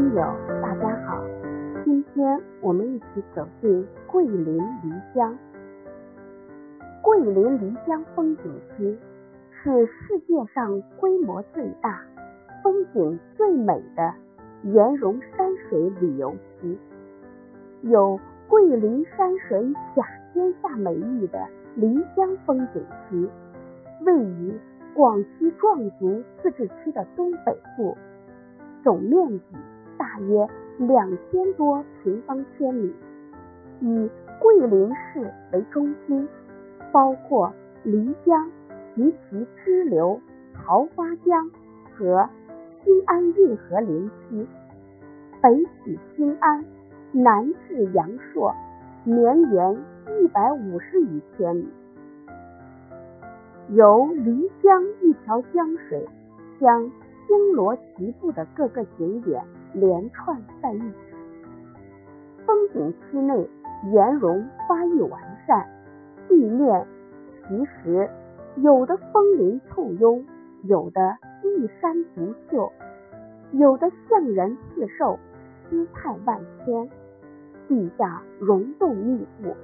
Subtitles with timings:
[0.00, 0.22] 听友，
[0.62, 1.22] 大家好，
[1.84, 5.36] 今天我们一起走进桂林漓江。
[7.02, 8.98] 桂林漓江风景区
[9.50, 12.02] 是世界上规模最大、
[12.62, 14.14] 风景最美的
[14.62, 16.78] 岩溶山水旅游区，
[17.82, 23.28] 有“桂林山水甲天下”美誉的漓江风景区，
[24.06, 24.54] 位于
[24.94, 27.94] 广西壮族自治区的东北部，
[28.82, 29.44] 总面积
[30.00, 32.90] 大约两千多平方千米，
[33.82, 36.26] 以桂林市为中心。
[36.90, 37.52] 包括
[37.84, 38.50] 漓江
[38.96, 40.20] 及其支流
[40.54, 41.50] 桃花江
[41.94, 42.28] 和
[42.82, 44.44] 新安运河林区，
[45.40, 45.54] 北
[45.84, 46.64] 起新安，
[47.12, 48.52] 南至阳朔，
[49.04, 49.78] 绵延
[50.18, 51.68] 一百五十余千米。
[53.68, 56.08] 由漓江一条江水
[56.58, 56.90] 将
[57.28, 59.40] 星罗棋布的各个景点
[59.72, 60.96] 连串在一起，
[62.46, 63.48] 风景区内
[63.92, 65.66] 岩溶发育完善。
[66.28, 66.86] 地面
[67.42, 68.08] 奇石
[68.56, 70.24] 有的峰林簇拥，
[70.64, 72.72] 有的一山独秀，
[73.52, 75.18] 有的像人似兽，
[75.68, 76.88] 姿态万千。
[77.68, 79.54] 地下溶洞密布，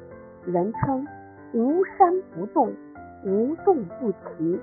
[0.44, 1.06] 人称
[1.52, 2.72] 无山不洞，
[3.24, 4.60] 无洞不奇，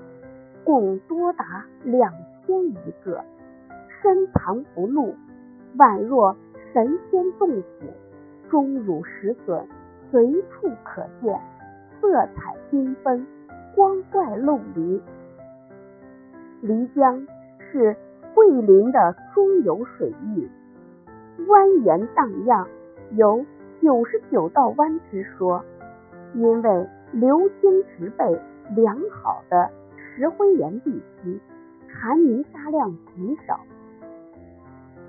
[0.64, 2.12] 共多达两
[2.46, 3.22] 千余个，
[4.02, 5.14] 深藏不露，
[5.76, 6.36] 宛若
[6.72, 7.86] 神仙洞府，
[8.48, 9.66] 钟乳石笋
[10.10, 11.38] 随处可见。
[12.00, 13.26] 色彩缤纷，
[13.74, 15.00] 光怪陆离。
[16.62, 17.26] 漓江
[17.58, 17.96] 是
[18.34, 20.48] 桂林的中游水域，
[21.46, 22.66] 蜿蜒荡漾，
[23.12, 23.44] 有
[23.80, 25.64] 九十九道弯之说。
[26.34, 28.24] 因为流经植被
[28.74, 30.90] 良好的石灰岩地
[31.22, 31.40] 区，
[31.88, 33.60] 含泥沙量极少，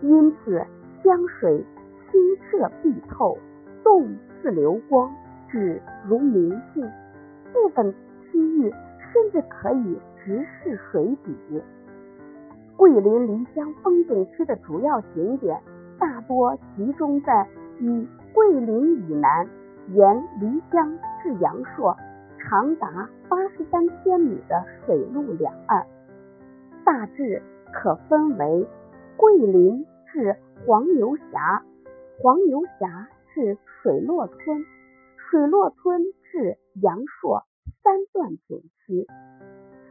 [0.01, 0.65] 因此
[1.03, 1.63] 江水
[2.11, 3.37] 清澈碧透，
[3.83, 5.11] 洞似流光。
[5.51, 6.83] 只如明镜，
[7.53, 8.73] 部分区域
[9.13, 11.61] 甚至可以直视水底。
[12.75, 15.57] 桂林漓江风景区的主要景点
[15.97, 17.47] 大多集中在
[17.79, 19.47] 以桂林以南，
[19.93, 20.91] 沿漓江
[21.23, 21.95] 至阳朔
[22.37, 25.85] 长达八十三千米的水路两岸，
[26.83, 27.41] 大致
[27.71, 28.67] 可分为
[29.17, 31.63] 桂林至黄牛峡、
[32.21, 34.65] 黄牛峡至水落村。
[35.17, 37.43] 水落村至阳朔
[37.83, 39.07] 三段景区，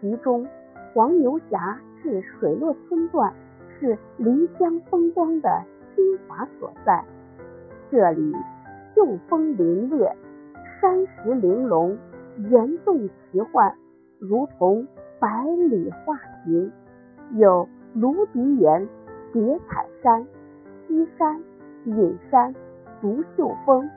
[0.01, 0.47] 其中
[0.95, 3.35] 黄牛峡至水落村段
[3.79, 5.65] 是漓江风光的
[5.97, 7.05] 精华所在。
[7.91, 8.33] 这里
[8.95, 10.05] 秀峰林立，
[10.81, 11.99] 山石玲珑，
[12.49, 13.75] 岩洞奇幻，
[14.19, 14.87] 如同
[15.19, 16.73] 百里画屏。
[17.33, 18.89] 有芦笛岩、
[19.35, 20.25] 叠彩山、
[20.87, 21.43] 西山、
[21.87, 22.55] 隐山、
[23.01, 23.91] 独秀峰。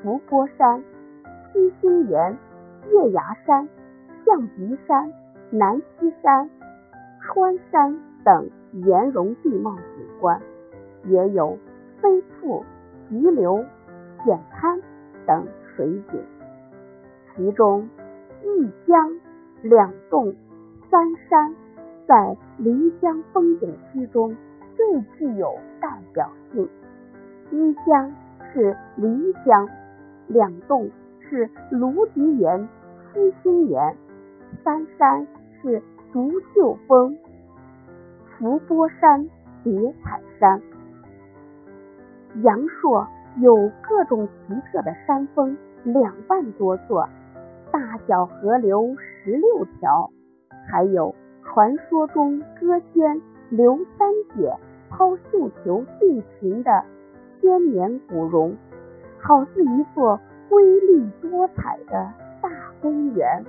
[0.00, 0.82] 伏波山、
[1.52, 2.38] 七星岩、
[2.88, 3.68] 月牙山、
[4.24, 5.12] 象鼻山、
[5.50, 6.48] 南溪山、
[7.20, 10.40] 川山等岩溶地貌景观，
[11.04, 11.58] 也有
[12.00, 12.64] 飞瀑、
[13.10, 13.62] 急流、
[14.24, 14.80] 险滩
[15.26, 16.24] 等水景。
[17.34, 17.90] 其中，
[18.42, 19.20] 一江
[19.62, 20.34] 两洞
[20.88, 21.54] 三山
[22.06, 24.34] 在漓江风景区中
[24.78, 26.68] 最具有代表性。
[27.50, 28.14] 一江
[28.54, 29.68] 是漓江。
[30.28, 32.68] 两洞是芦笛岩、
[33.14, 33.96] 七星岩，
[34.62, 35.26] 三山
[35.62, 37.16] 是独秀峰、
[38.36, 39.26] 伏波山、
[39.64, 39.72] 叠
[40.04, 40.60] 彩山。
[42.42, 43.08] 阳朔
[43.38, 47.08] 有各种奇特的山峰两万多座，
[47.72, 50.10] 大小河流十六条，
[50.70, 53.18] 还有传说中歌仙
[53.48, 54.54] 刘三姐
[54.90, 56.84] 抛绣球殉情的
[57.40, 58.56] 千年古榕。
[59.20, 60.18] 好似一座
[60.48, 62.50] 瑰丽多彩的大
[62.80, 63.44] 公园。